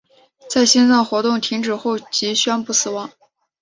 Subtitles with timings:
[0.49, 3.11] 在心脏活动停止后即宣布死亡。